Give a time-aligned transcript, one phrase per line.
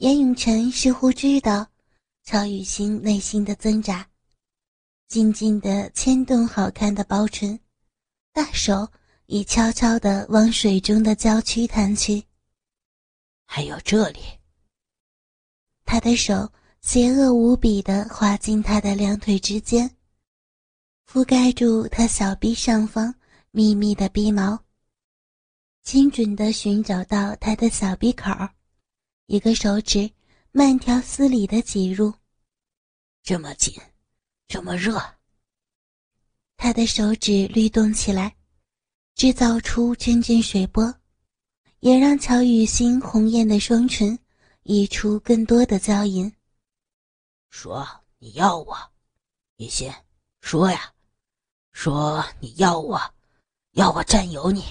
[0.00, 1.66] 严永成似乎知道
[2.22, 4.08] 曹雨欣内心的挣扎，
[5.08, 7.60] 静静地牵动好看的薄唇，
[8.32, 8.88] 大手
[9.26, 12.24] 已悄悄地往水中的娇躯弹去。
[13.44, 14.20] 还有这里，
[15.84, 19.94] 他的手邪恶无比地滑进他的两腿之间，
[21.06, 23.14] 覆盖住他小臂上方
[23.50, 24.58] 密密的鼻毛，
[25.82, 28.30] 精准地寻找到他的小鼻口
[29.30, 30.10] 一个手指
[30.50, 32.12] 慢条斯理地挤入。
[33.22, 33.72] 这么紧，
[34.48, 35.00] 这么热。
[36.56, 38.34] 他的手指律动起来，
[39.14, 40.92] 制造出阵阵水波。
[41.78, 44.18] 也让乔雨欣红艳的双唇
[44.64, 46.30] 溢出更多的娇吟。
[47.50, 47.86] 说
[48.18, 48.76] 你要我，
[49.58, 49.88] 雨欣，
[50.40, 50.92] 说呀，
[51.72, 53.00] 说你要我，
[53.74, 54.64] 要我占有你，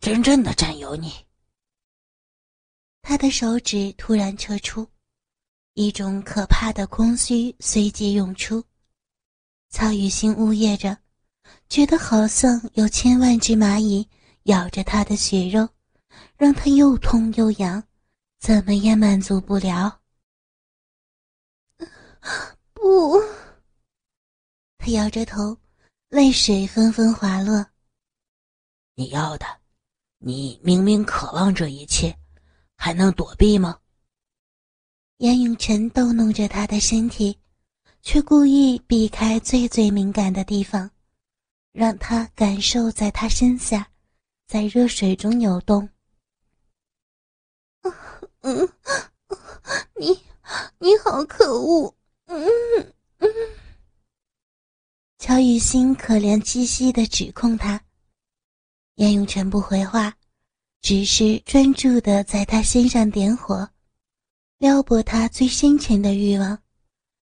[0.00, 1.24] 真正的占有你。
[3.02, 4.88] 他的手指突然撤出，
[5.74, 8.64] 一种可怕的空虚随即涌出。
[9.68, 10.96] 曹雨欣呜咽着，
[11.68, 14.08] 觉得好像有千万只蚂蚁
[14.44, 15.68] 咬着他的血肉。
[16.36, 17.82] 让他又痛又痒，
[18.38, 20.00] 怎么也满足不了。
[22.74, 23.18] 不，
[24.76, 25.56] 他摇着头，
[26.10, 27.64] 泪水纷纷滑落。
[28.94, 29.46] 你要的，
[30.18, 32.14] 你明明渴望这一切，
[32.84, 33.78] 还能躲避吗？
[35.18, 37.38] 严永成逗弄着他的身体，
[38.02, 40.90] 却故意避开最最敏感的地方，
[41.70, 43.88] 让他感受在他身下，
[44.48, 45.88] 在热水中扭动。
[48.40, 48.68] 嗯，
[49.94, 50.20] 你
[50.80, 51.94] 你好可恶！
[52.24, 52.44] 嗯
[53.18, 53.28] 嗯，
[55.18, 57.80] 乔雨欣可怜兮兮的指控他，
[58.96, 60.12] 严永成不回话，
[60.82, 63.70] 只是专注的在他身上点火，
[64.58, 66.58] 撩拨他最深沉的欲望，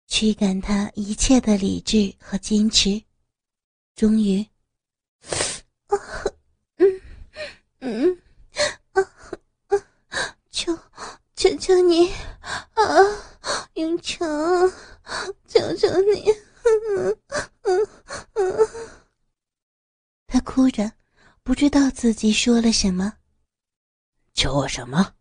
[0.07, 3.03] 驱赶他一切的理智和坚持。
[3.95, 4.41] 终于，
[5.87, 5.99] 啊，
[6.77, 7.01] 嗯
[7.79, 8.17] 嗯。
[11.35, 12.09] 求求你
[12.73, 12.83] 啊，
[13.75, 14.27] 永成！
[15.47, 16.33] 求求你！
[20.27, 20.91] 他哭着，
[21.43, 23.13] 不知道自己说了什么。
[24.49, 25.13] 求我什么？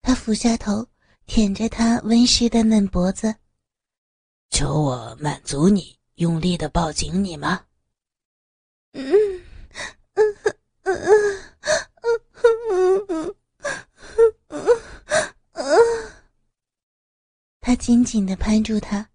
[0.00, 0.88] 他俯下头，
[1.26, 3.34] 舔着他温湿的嫩脖子。
[4.48, 7.66] 求我满足你，用力的抱紧你吗？
[8.92, 9.04] 嗯
[10.14, 10.34] 嗯
[10.84, 10.96] 嗯
[12.72, 13.36] 嗯嗯
[15.52, 16.12] 嗯。
[17.60, 19.10] 他紧紧地攀住他，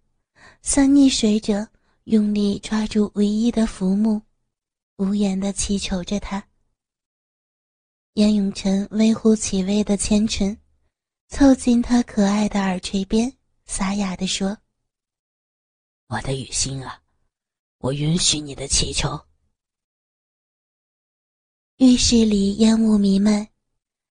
[0.62, 1.66] 像溺水者
[2.04, 4.22] 用力抓住唯一的浮木，
[4.98, 6.46] 无言地祈求着他。
[8.14, 10.54] 严永晨微乎其微的牵唇，
[11.28, 13.32] 凑近他可爱的耳垂边，
[13.64, 14.58] 沙哑地说
[16.08, 17.00] ：“我的雨欣啊，
[17.78, 19.18] 我允许你的祈求。”
[21.78, 23.48] 浴室里烟雾弥漫，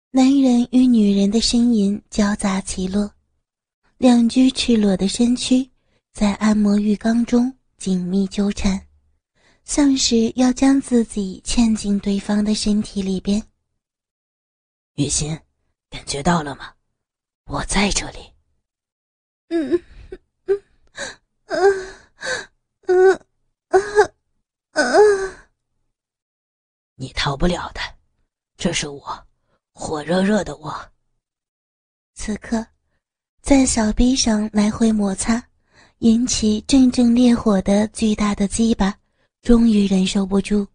[0.09, 3.13] 男人与女人的呻吟交杂起落。
[3.99, 5.69] 两具赤裸的身躯
[6.11, 8.87] 在按摩浴缸中紧密纠缠，
[9.63, 13.39] 像是要将自己嵌进对方的身体里边。
[14.95, 15.39] 雨欣，
[15.89, 16.73] 感觉到了吗？
[17.45, 18.33] 我在这里。
[19.49, 19.83] 嗯
[20.45, 20.63] 嗯
[21.45, 21.95] 嗯
[22.87, 23.25] 嗯
[23.69, 24.13] 嗯
[24.71, 25.35] 嗯，
[26.95, 27.81] 你逃不了的，
[28.57, 29.27] 这是我，
[29.73, 30.91] 火热热的我。
[32.15, 32.65] 此刻。
[33.41, 35.43] 在小臂上来回摩擦，
[35.97, 38.95] 引起阵阵烈火的巨大的鸡巴，
[39.41, 40.67] 终于忍受不住。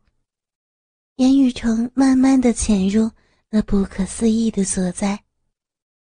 [1.14, 3.08] 严雨成慢慢的潜入
[3.56, 5.18] 那不可思议的所在，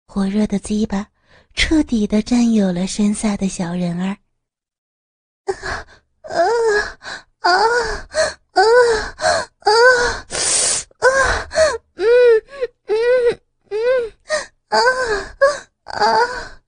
[0.06, 1.06] 火热的鸡巴
[1.52, 4.16] 彻底的占有了身下的小人儿。
[5.44, 5.52] 啊
[6.22, 6.40] 啊
[7.40, 7.52] 啊
[8.52, 8.62] 啊
[9.58, 9.70] 啊
[10.98, 11.06] 啊！
[11.96, 12.06] 嗯
[12.86, 12.96] 嗯
[13.68, 13.76] 嗯
[14.68, 14.78] 啊！
[15.84, 16.62] 啊！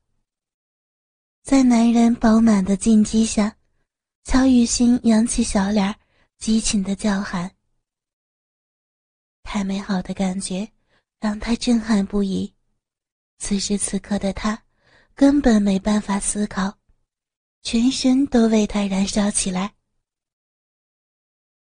[1.42, 3.56] 在男人饱满的进击下，
[4.24, 5.96] 乔雨欣扬起小脸，
[6.36, 7.50] 激情的叫喊。
[9.56, 10.70] 太美好的感觉
[11.18, 12.52] 让他震撼不已。
[13.38, 14.62] 此时此刻的他
[15.14, 16.76] 根本没办法思考，
[17.62, 19.72] 全身都为他燃烧起来。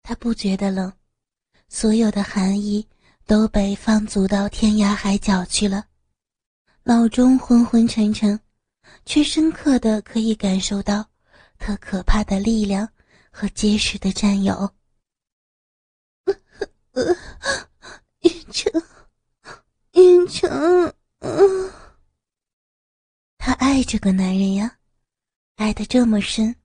[0.04, 0.92] 他不觉得冷，
[1.70, 2.86] 所有的寒意
[3.26, 5.86] 都被放逐到天涯海角去了。
[6.84, 8.38] 脑中昏昏沉沉，
[9.06, 11.10] 却深刻的可以感受到
[11.58, 12.90] 他可怕的力量
[13.32, 14.70] 和结实的占有。
[18.25, 18.83] 云城，
[19.94, 20.94] 云城，
[23.38, 24.80] 他爱这个男人呀，
[25.57, 26.56] 爱得这么深，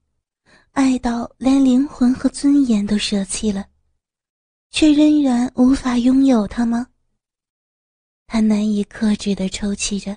[0.71, 3.69] 爱到连灵魂和尊严都舍弃了，
[4.71, 6.87] 却仍然无法拥有他吗？
[8.27, 10.17] 他难以克制的抽泣着，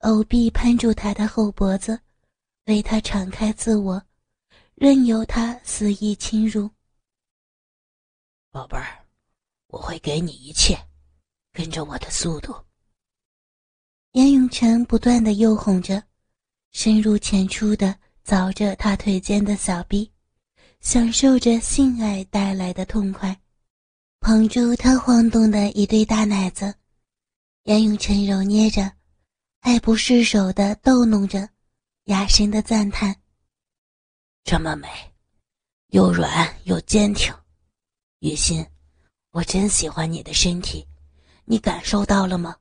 [0.00, 1.98] 偶臂攀住他的后脖子，
[2.66, 4.02] 为他敞开自我，
[4.74, 6.70] 任由他肆意侵入。
[8.50, 8.99] 宝贝儿，
[9.70, 10.78] 我会给你一切，
[11.52, 12.54] 跟着我的速度。
[14.12, 16.02] 严永成不断的诱哄着，
[16.72, 20.10] 深入浅出的凿着他腿间的小臂，
[20.80, 23.40] 享受着性爱带来的痛快，
[24.18, 26.74] 捧住他晃动的一对大奶子，
[27.64, 28.92] 严永成揉捏着，
[29.60, 31.48] 爱不释手的逗弄着，
[32.04, 33.14] 哑声的赞叹
[34.42, 34.88] ：“这么美，
[35.88, 37.32] 又软又坚挺，
[38.18, 38.66] 雨欣，
[39.30, 40.86] 我真喜欢你的身体，
[41.44, 42.56] 你感受到了吗？”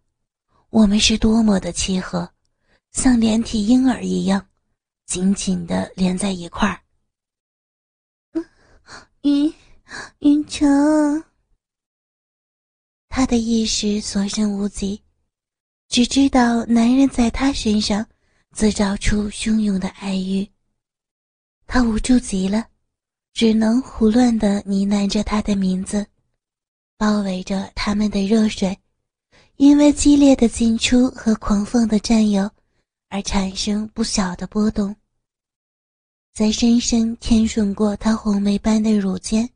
[0.72, 2.32] 我们是多么的契合，
[2.92, 4.48] 像连体婴儿一样，
[5.08, 6.80] 紧紧的连在一块儿。
[9.22, 9.52] 云
[10.20, 11.24] 云城，
[13.08, 15.02] 他的意识所剩无几，
[15.88, 18.08] 只知道男人在他身上
[18.52, 20.48] 自造出汹涌的爱欲。
[21.66, 22.68] 他无助极了，
[23.34, 26.06] 只能胡乱的呢喃着他的名字，
[27.00, 28.78] 包围着他们的热水。
[29.56, 32.50] 因为激烈的进出和狂放的占有，
[33.10, 34.96] 而产生不小的波动。
[36.34, 39.50] 在深深舔吮过他红梅般的乳尖，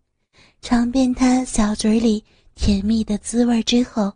[0.62, 2.22] 尝遍他小嘴里
[2.54, 4.12] 甜蜜的滋味之后，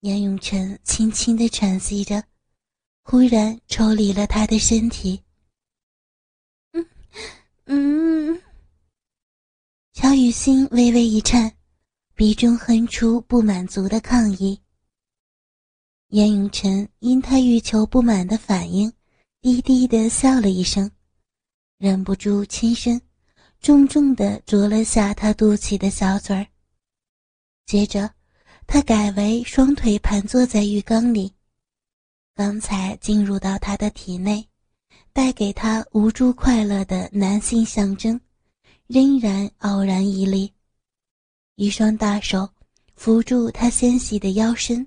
[0.00, 2.22] 严永成轻轻的喘息着，
[3.02, 5.22] 忽然抽离了他的身体。
[6.72, 6.86] 嗯
[7.64, 8.42] 嗯，
[9.94, 11.50] 乔雨欣微微一颤，
[12.14, 14.60] 鼻中哼出不满足的抗议。
[16.08, 18.92] 严永成因他欲求不满的反应，
[19.40, 20.90] 低低的笑了一声，
[21.78, 23.00] 忍不住亲身
[23.60, 26.46] 重重的啄了下他肚脐的小嘴儿。
[27.64, 28.10] 接着，
[28.66, 31.32] 他改为双腿盘坐在浴缸里，
[32.34, 34.46] 刚才进入到他的体内，
[35.14, 38.20] 带给他无助快乐的男性象征，
[38.86, 40.52] 仍然傲然屹立，
[41.62, 42.52] 一双大手
[42.96, 44.84] 扶住他纤细的腰身。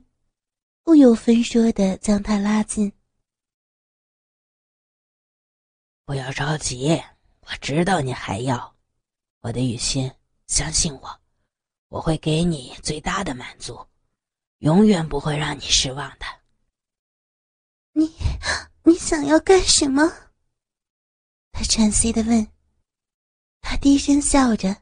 [0.84, 2.92] 不由分说的将他拉近。
[6.04, 7.02] 不要着急，
[7.44, 8.76] 我知道你还要，
[9.40, 10.12] 我的雨欣，
[10.48, 11.22] 相信我，
[11.88, 13.88] 我会给你最大的满足，
[14.58, 16.26] 永远不会让你失望的。
[17.94, 18.14] 你，
[18.84, 20.04] 你想要干什么？
[21.54, 22.46] 他喘息的问。
[23.62, 24.76] 他低声笑着，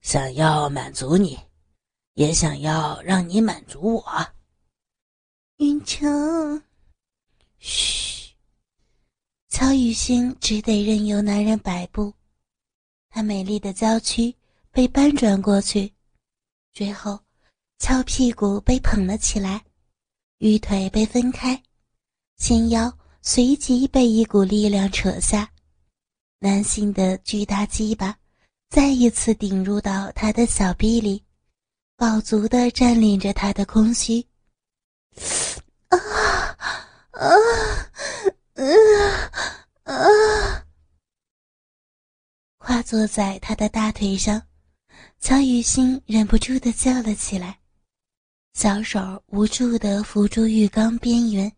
[0.00, 1.38] 想要满足你。
[2.14, 4.26] 也想要让你满足我，
[5.58, 6.60] 云城。
[7.60, 8.34] 嘘，
[9.48, 12.12] 曹雨欣只得任由男人摆布，
[13.08, 14.34] 她美丽的娇躯
[14.72, 15.94] 被搬转过去，
[16.72, 17.20] 最后，
[17.78, 19.64] 翘屁股被捧了起来，
[20.38, 21.62] 玉腿被分开，
[22.36, 22.92] 纤腰
[23.22, 25.52] 随即被一股力量扯下，
[26.40, 28.18] 男性的巨大鸡巴
[28.68, 31.24] 再一次顶入到他的小臂里。
[31.96, 34.24] 饱足的占领着他的空虚，
[35.88, 35.98] 啊
[37.10, 37.26] 啊
[38.54, 38.62] 啊
[39.82, 40.64] 啊！
[42.58, 44.40] 跨坐在他的大腿上，
[45.18, 47.58] 乔雨欣忍不住的叫了起来，
[48.54, 51.52] 小手无助的扶住浴缸边缘。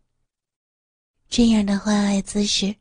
[1.29, 2.75] 这样的换爱姿势，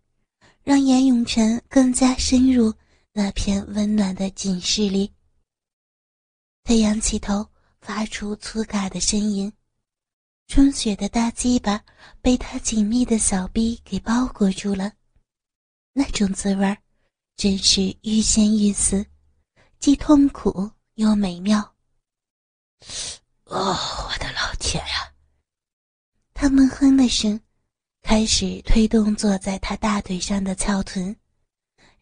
[0.64, 2.72] 让严永成更加深入
[3.22, 5.12] 那片温暖的寝室里。
[6.64, 7.46] 他仰起头，
[7.82, 9.52] 发出粗嘎的声音，
[10.46, 11.84] 充血的大鸡巴
[12.22, 14.94] 被他紧密的小臂给包裹住了，
[15.92, 16.78] 那种滋味
[17.36, 19.04] 真是欲仙欲死，
[19.78, 21.60] 既痛苦又美妙。
[23.44, 23.76] 哦，
[24.08, 25.12] 我的老天呀！
[26.32, 27.38] 他闷哼了声，
[28.00, 31.14] 开始推动坐在他大腿上的翘臀，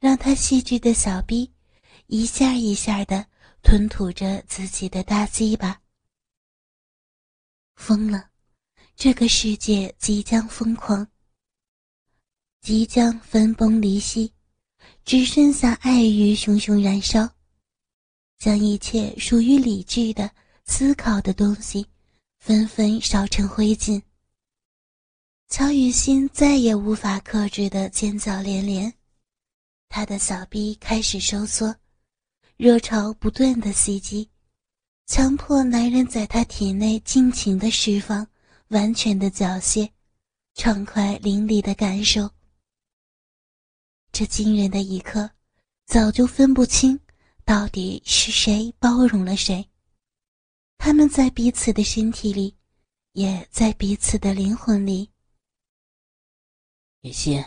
[0.01, 1.53] 让他细致的小臂
[2.07, 3.27] 一下一下的。
[3.61, 5.79] 吞吐着自己的大鸡巴，
[7.75, 8.31] 疯了！
[8.97, 11.07] 这个世界即将疯狂，
[12.61, 14.33] 即将分崩离析，
[15.05, 17.29] 只剩下爱欲熊熊燃烧，
[18.39, 20.31] 将一切属于理智的
[20.65, 21.85] 思考的东西
[22.39, 24.01] 纷纷烧成灰烬。
[25.49, 28.95] 乔雨欣再也无法克制的尖叫连连，
[29.89, 31.75] 他的小臂开始收缩。
[32.57, 34.29] 热潮不断的袭击，
[35.07, 38.27] 强迫男人在他体内尽情的释放
[38.69, 39.89] 完全的缴械，
[40.55, 42.29] 畅快淋漓的感受。
[44.11, 45.31] 这惊人的一刻，
[45.87, 46.99] 早就分不清
[47.45, 49.69] 到底是谁包容了谁。
[50.79, 52.57] 他们在彼此的身体里，
[53.13, 55.09] 也在彼此的灵魂里。
[57.03, 57.45] 雨欣，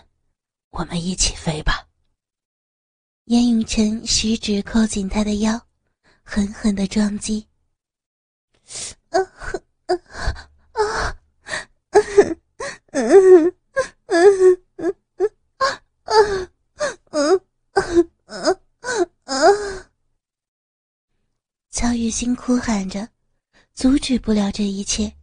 [0.69, 1.80] 我们一起飞吧。
[3.25, 5.67] 严永成十指扣紧他的腰，
[6.23, 7.47] 狠狠的撞击。
[21.71, 23.07] 乔雨欣哭喊着
[23.73, 25.15] 阻止不了这一切，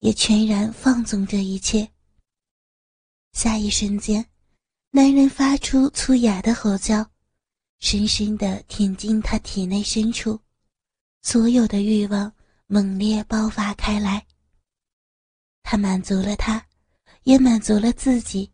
[0.00, 1.90] 也全然放纵这一切。
[3.32, 4.24] 下一瞬间，
[4.90, 7.11] 男人发出粗哑的吼叫。
[7.82, 10.38] 深深的舔进他体内深处，
[11.20, 12.32] 所有的欲望
[12.68, 14.24] 猛烈爆发开来。
[15.64, 16.64] 他满足了他，
[17.24, 18.48] 也满足了自己，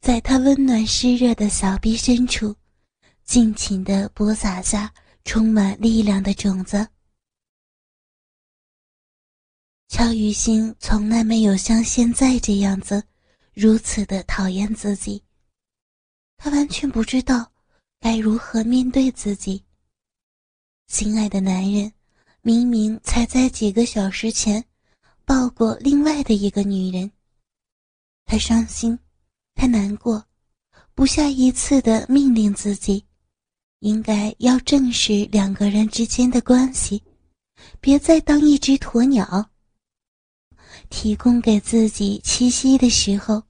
[0.00, 2.56] 在他温暖湿热的小臂深处，
[3.24, 4.92] 尽情的播撒下
[5.26, 6.88] 充满力量的种子。
[9.88, 13.04] 乔雨欣从来没有像现在这样子。
[13.52, 15.22] 如此的讨厌自己，
[16.38, 17.52] 他完全不知道
[18.06, 19.60] 该如何面对自己。
[20.86, 21.92] 心爱的男人，
[22.40, 24.64] 明明才在几个小时前
[25.24, 27.10] 抱过另外的一个女人。
[28.24, 28.96] 他伤心，
[29.56, 30.24] 他难过，
[30.94, 33.04] 不下一次的命令自己，
[33.80, 37.02] 应该要正视两个人之间的关系，
[37.80, 39.50] 别再当一只鸵鸟。
[40.90, 43.42] 提供给自己栖息的时候，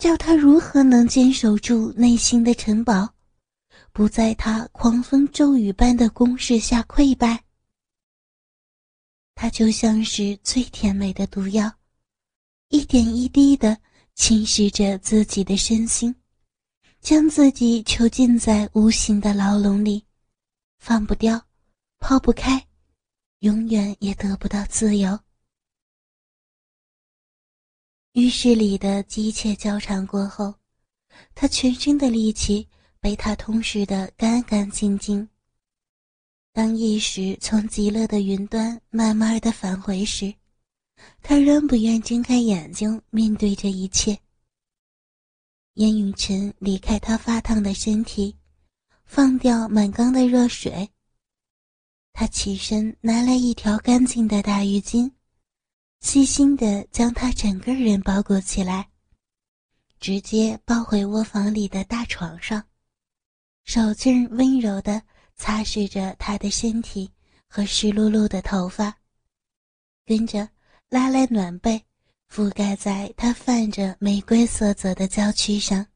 [0.00, 3.11] 叫他如何能坚守住内心的城堡，
[3.92, 7.44] 不在他狂风骤雨般的攻势下溃败？
[9.34, 11.70] 他就像是最甜美的毒药，
[12.68, 13.78] 一点一滴的
[14.14, 16.14] 侵蚀着自己的身心，
[17.00, 20.06] 将自己囚禁在无形的牢笼里，
[20.78, 21.46] 放不掉，
[21.98, 22.66] 抛不开，
[23.40, 25.18] 永远也得不到自由。
[28.12, 30.54] 浴室里的急切交缠过后，
[31.34, 32.66] 他全身的力气
[33.02, 35.28] 被他吞噬得干干净净。
[36.52, 40.32] 当意识从极乐的云端慢慢的返回时，
[41.20, 44.16] 他仍不愿睁开眼睛面对这一切。
[45.74, 48.36] 严永晨离开他发烫的身体，
[49.04, 50.88] 放掉满缸的热水。
[52.12, 55.10] 他起身拿来一条干净的大浴巾。
[56.00, 58.88] 细心的将他整个人包裹起来，
[59.98, 62.62] 直接抱回卧房里的大床上，
[63.64, 65.02] 手劲温柔的
[65.36, 67.10] 擦拭着他的身体
[67.48, 68.96] 和湿漉漉的头发，
[70.04, 70.48] 跟着
[70.88, 71.82] 拉来暖被，
[72.28, 75.86] 覆盖在他泛着玫瑰色泽的娇躯上。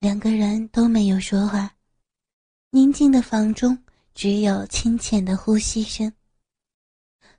[0.00, 1.74] 两个人都没有说话，
[2.70, 6.12] 宁静的房中只有清浅的呼吸声。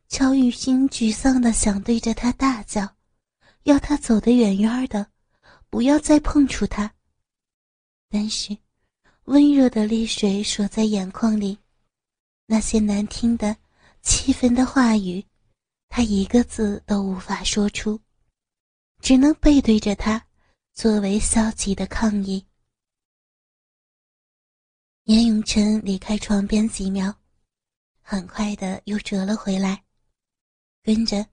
[0.08, 2.96] 乔雨欣沮丧的想对着他大叫，
[3.63, 5.12] 要他走得远远的，
[5.70, 6.96] 不要再碰触他。
[8.10, 8.58] 但是，
[9.25, 11.60] 温热的泪水锁在眼眶里，
[12.48, 13.56] 那些难听的、
[14.01, 15.24] 气愤的话语，
[15.89, 18.01] 他一个字都无法说出，
[19.00, 20.25] 只能背对着他，
[20.74, 22.44] 作为消极的抗议。
[25.04, 27.13] 严永成离开床边几秒，
[28.01, 29.84] 很快的又折了回来。
[30.82, 31.24] 跟着，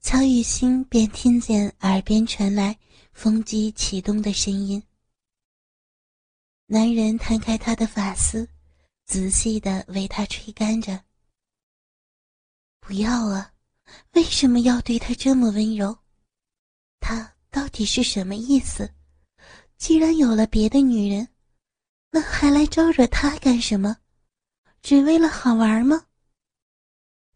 [0.00, 2.76] 乔雨欣便听见耳边传来
[3.12, 4.82] 风机启动的声音。
[6.68, 8.48] 男人摊开她的发丝，
[9.04, 11.04] 仔细的为她吹干着。
[12.80, 13.52] 不要啊！
[14.12, 15.96] 为什么要对她这么温柔？
[16.98, 18.92] 他到底是什么意思？
[19.76, 21.28] 既然有了别的女人，
[22.10, 23.98] 那还来招惹他干什么？
[24.82, 26.06] 只为了好玩吗？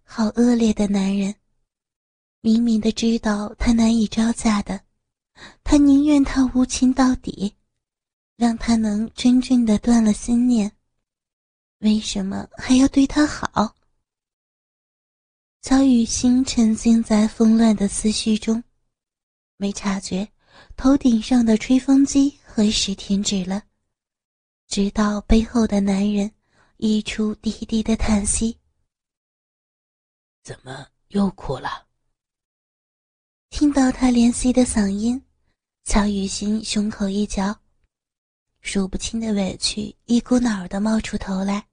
[0.03, 1.37] 好恶劣的男人！
[2.41, 4.81] 明明的知道他难以招架的，
[5.63, 7.55] 他宁愿他无情到底，
[8.41, 10.73] 让他能真正的断了心念。
[11.81, 13.77] 为什么还要对他好？
[15.61, 18.65] 曹雨欣沉浸在纷乱的思绪中，
[19.59, 20.27] 没察觉
[20.75, 23.65] 头顶上的吹风机何时停止了，
[24.69, 26.33] 直到背后的男人
[26.79, 28.57] 溢出低低的叹息
[30.43, 31.87] ：“怎么又哭了？”
[33.51, 35.23] 听到他怜惜的嗓音，
[35.85, 37.60] 乔雨欣胸口一绞，
[38.61, 41.67] 数不清的委屈一股脑儿的冒出头来，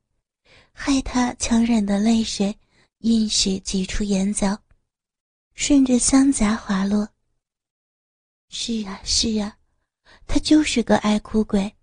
[0.71, 2.57] 害他强忍的泪水
[2.99, 4.57] 硬是挤出眼角，
[5.53, 7.07] 顺着香颊滑落。
[8.49, 9.57] 是啊，是啊，
[10.25, 11.75] 他就是个爱哭鬼，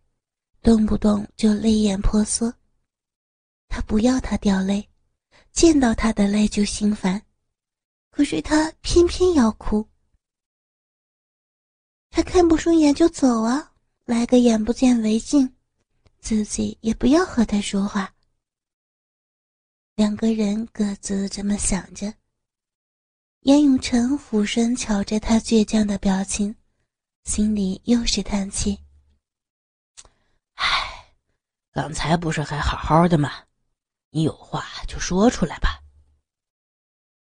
[0.63, 2.53] 动不动就泪眼婆娑。
[3.69, 4.89] 他不要他掉泪，
[5.53, 7.21] 见到他的泪就心烦，
[8.11, 9.87] 可是他偏偏要哭。
[12.09, 13.74] 他看不顺眼就走啊，
[14.05, 15.55] 来个眼不见为净，
[16.21, 18.13] 自己也不要和他说话。
[19.97, 22.13] 两个人各自这么想着。
[23.41, 26.55] 严永成俯身瞧着他倔强的表情，
[27.25, 28.79] 心里又是叹气
[30.57, 30.67] ：“唉，
[31.73, 33.31] 刚才不是还好好的吗？
[34.11, 35.81] 你有话就说出来吧。”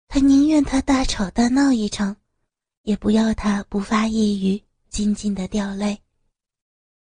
[0.08, 2.14] 他宁愿他大吵大闹一场，
[2.82, 6.03] 也不要他不发一语，静静的掉泪。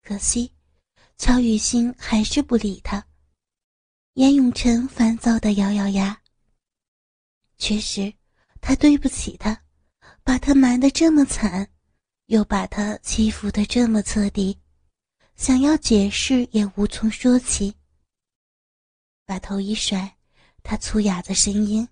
[0.03, 0.53] 可惜，
[1.19, 3.07] 乔雨欣还是不理他。
[4.15, 6.21] 严永成烦躁的咬咬牙。
[7.59, 8.13] 确实。
[8.63, 9.59] 他对不起他，
[10.23, 11.67] 把他瞒得这么惨，
[12.27, 14.61] 又把他欺负得这么彻底，
[15.35, 17.75] 想要解释也无从说起。
[19.25, 20.15] 把头一甩，
[20.63, 21.89] 他粗哑的声音：“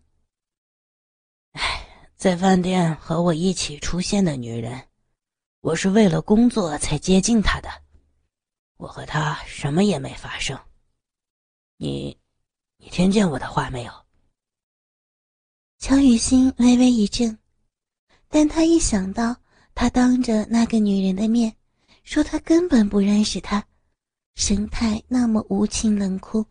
[1.56, 4.88] 哎，在饭店和我一起出现的女人，
[5.62, 7.70] 我是为了工作才接近她的，
[8.78, 10.58] 我和他什么也没发生。
[11.76, 12.18] 你，
[12.78, 13.92] 你听见我的话没有？”
[15.78, 17.38] 乔雨欣微微一怔，
[18.28, 19.36] 但他一想到
[19.74, 21.54] 他当着那个女人的面
[22.02, 23.64] 说他根本不认识她，
[24.34, 26.44] 神态那么无情冷酷，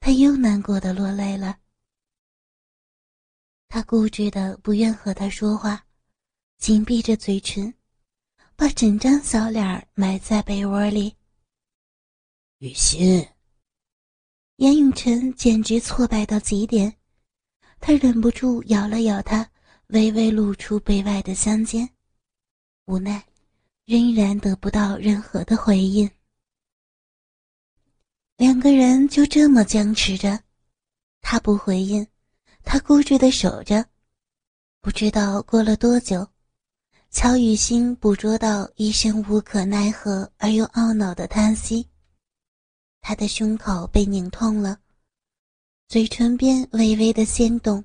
[0.00, 1.56] 他又难过的落泪了。
[3.68, 5.86] 他固执的不愿和他说话，
[6.58, 7.72] 紧闭着嘴唇，
[8.56, 11.14] 把整张小脸埋在被窝里。
[12.60, 13.26] 雨欣，
[14.56, 16.94] 严永晨简直挫败到极点。
[17.80, 19.50] 他忍不住咬了咬他
[19.86, 21.88] 微微露出背外的香肩，
[22.84, 23.24] 无奈，
[23.86, 26.10] 仍然得不到任何的回应。
[28.36, 30.38] 两个人就这么僵持着，
[31.22, 32.06] 他不回应，
[32.62, 33.86] 他固执的守着。
[34.82, 36.28] 不知道过了多久，
[37.10, 41.88] 乔雨欣捕捉到一声无可奈何而又懊恼的叹息，
[43.00, 44.80] 他的胸口被拧痛了。
[45.88, 47.84] 嘴唇边微微的掀动，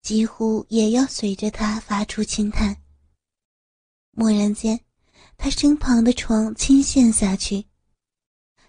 [0.00, 2.74] 几乎也要随着他发出轻叹。
[4.12, 4.80] 蓦然间，
[5.36, 7.66] 他身旁的床倾陷下去。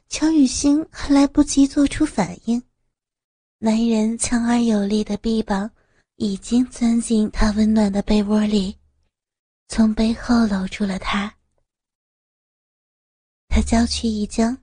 [0.09, 2.61] 乔雨欣还来不及做出反应，
[3.59, 5.71] 男人强而有力的臂膀
[6.15, 8.75] 已经钻进他温暖的被窝里，
[9.67, 11.33] 从背后搂住了他。
[13.47, 14.57] 他娇躯一僵。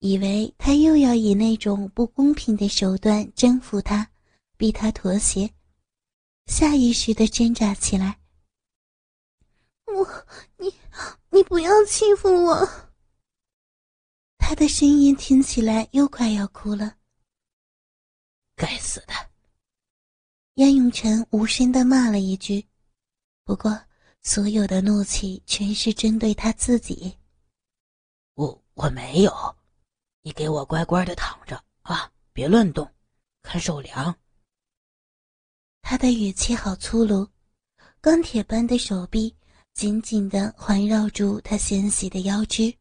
[0.00, 4.08] 以为他又要以那种不公平的手段征服他，
[4.56, 5.52] 逼他妥协，
[6.46, 8.20] 下意识的挣扎起来。
[9.86, 10.72] 我，你，
[11.30, 12.68] 你不要欺负我！
[14.36, 16.96] 他的声音听起来又快要哭了。
[18.54, 19.12] 该死的！
[20.54, 22.64] 燕永成无声的骂了一句，
[23.44, 23.80] 不过
[24.22, 27.16] 所有的怒气全是针对他自己。
[28.34, 29.57] 我我没有。
[30.22, 32.90] 你给我乖乖的躺着啊，别乱动，
[33.42, 34.14] 看手凉。
[35.80, 37.26] 他的语气好粗鲁，
[38.00, 39.34] 钢铁般的手臂
[39.72, 42.74] 紧紧的环绕住他纤细的腰肢。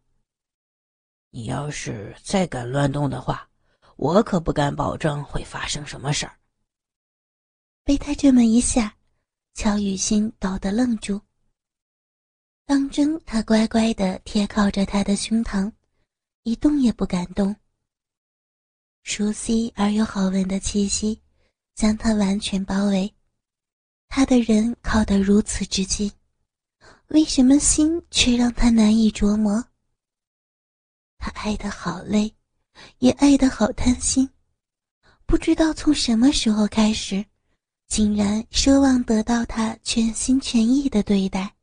[1.30, 3.48] 你要是再敢乱动的话，
[3.96, 6.38] 我可不敢保证会发生什么事儿。
[7.84, 8.98] 被他这么一吓，
[9.54, 11.22] 乔雨欣抖得愣住。
[12.66, 15.72] 当真，他乖乖的贴靠着他的胸膛。
[16.48, 17.54] 一动也不敢动。
[19.04, 21.22] 熟悉而又好闻的气息，
[21.76, 23.14] 将他完全包围。
[24.08, 26.10] 他的人靠得如此之近，
[27.08, 29.62] 为什么心却让他难以琢磨？
[31.18, 32.34] 他爱得好累，
[33.00, 34.30] 也爱得好贪心。
[35.26, 37.26] 不知道从什么时候开始，
[37.90, 41.54] 竟然奢望得到他全心全意的对待，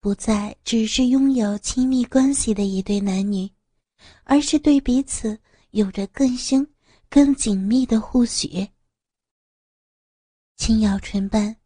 [0.00, 3.46] 不再只是拥有亲密关系的一对男女。
[4.24, 5.38] 而是对彼此
[5.70, 6.66] 有着更深、
[7.08, 8.68] 更紧密的互许。
[10.56, 11.56] 轻咬唇瓣，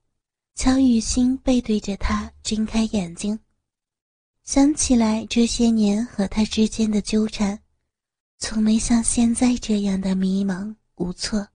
[0.55, 3.39] 乔雨欣背对着他，睁开眼睛，
[4.45, 7.63] 想起来这些年和他之间的纠缠，
[8.39, 11.49] 从没像现在这样的迷茫无措。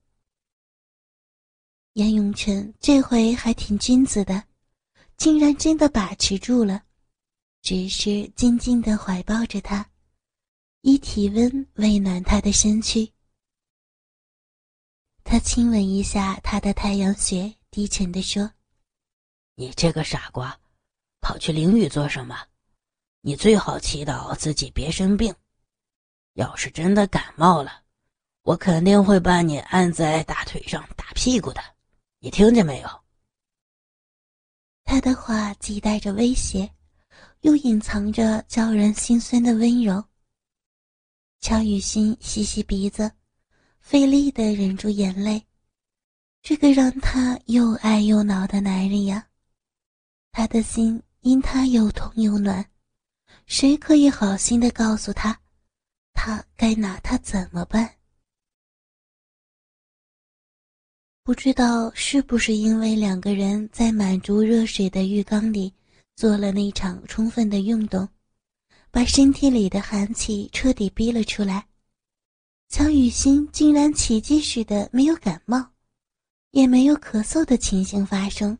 [1.94, 4.44] 严永成这回还挺君子的，
[5.18, 6.84] 竟然真的把持住了，
[7.62, 9.88] 只是静静的怀抱着他。
[10.86, 13.10] 以体温喂暖他的身躯，
[15.24, 18.52] 他亲吻一下他的太阳穴，低沉地说
[19.56, 20.60] ：“你这个傻瓜，
[21.22, 22.38] 跑去淋雨做什么？
[23.22, 25.34] 你最好祈祷自己别生病。
[26.34, 27.84] 要是真的感冒了，
[28.42, 31.64] 我肯定会把你按在大腿上打屁股的。
[32.20, 32.90] 你听见没有？”
[34.84, 36.70] 他的话既带着威胁，
[37.40, 40.04] 又隐藏着叫人心酸的温柔。
[41.44, 43.12] 乔雨欣吸吸鼻子，
[43.82, 45.46] 费力的忍住眼泪。
[46.42, 49.28] 这个让他又爱又恼的男人呀，
[50.32, 52.66] 他的心因他又痛又暖。
[53.46, 55.38] 谁可以好心的告诉他，
[56.14, 57.94] 他该拿他怎么办？
[61.24, 65.74] 不知道是不是因为两个人在满足热水的浴缸里
[66.16, 68.08] 做了那场充分的运动，
[68.94, 71.68] 把身体里的寒气彻底逼了出来，
[72.70, 75.72] 乔雨欣竟然奇迹似的没有感冒，
[76.52, 78.56] 也没有咳嗽的情形发生。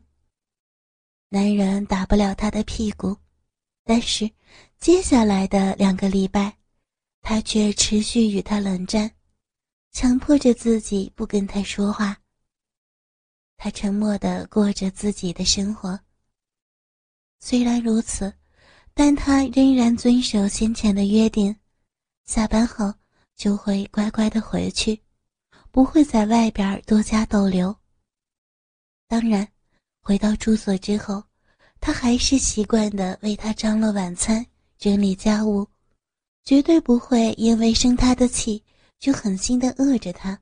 [1.28, 3.16] 男人打不了她的屁股，
[3.84, 4.28] 但是
[4.80, 6.58] 接下来的两个礼拜，
[7.22, 9.08] 他却持续与她冷战，
[9.92, 12.20] 强迫着自己不跟他说话。
[13.56, 16.00] 他沉默地过着自己的生活。
[17.38, 18.34] 虽然如此，
[18.94, 21.54] 但他仍然遵守先前的约定，
[22.24, 22.94] 下班后
[23.34, 25.02] 就会乖乖的回去，
[25.70, 27.76] 不会在外边多加逗留。
[29.08, 29.46] 当然，
[30.00, 31.22] 回到住所之后，
[31.80, 34.46] 他还是习惯的为他张罗晚餐、
[34.78, 35.68] 整理家务，
[36.44, 38.62] 绝对不会因为生他的气
[38.98, 40.40] 就狠心的饿着他。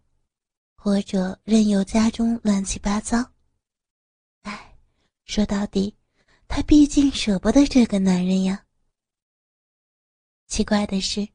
[0.77, 3.25] 或者任由家中乱七八糟。
[4.43, 4.77] 哎，
[5.25, 5.97] 说到底，
[6.55, 8.62] 他毕竟舍不得这个男人呀。
[10.49, 11.27] 奇怪的是，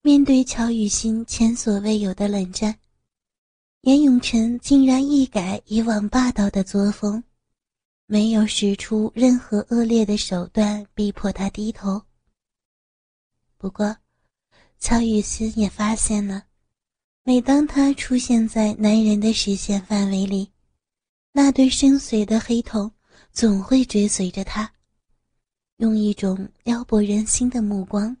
[0.00, 2.74] 面对乔雨欣前所未有的冷战，
[3.82, 7.22] 严永成竟然一改以往霸道的作风，
[8.06, 12.00] 没有使出任何恶劣的手段逼迫她低头。
[13.58, 13.94] 不过，
[14.78, 16.42] 乔雨欣也发现了。
[17.22, 20.50] 每当他出现在男人的视线范围里，
[21.32, 22.90] 那对深邃的黑瞳
[23.34, 24.72] 总会追随着他，
[25.78, 28.16] 用一种撩拨人心的目光，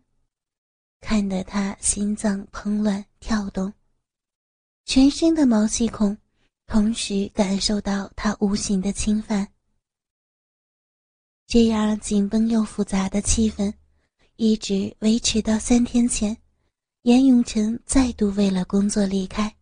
[1.00, 3.72] 看得他心脏怦乱跳动，
[4.84, 6.18] 全身的毛细孔
[6.66, 9.46] 同时感受到他无形的侵犯。
[11.46, 13.72] 这样紧绷又复杂的气氛，
[14.34, 16.36] 一直维持到三天前。
[17.02, 19.54] 严永成再度为了工作离开，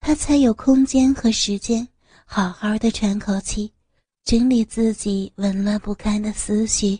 [0.00, 1.86] 他才有空间和时间
[2.24, 3.70] 好好的喘口气，
[4.24, 6.98] 整理自己紊乱不堪的思绪。